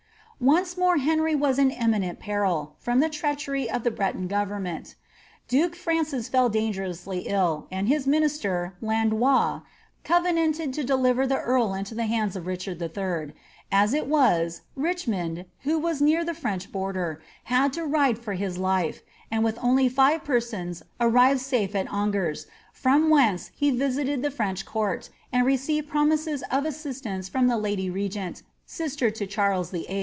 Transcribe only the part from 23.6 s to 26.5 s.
visited the French court, and received promises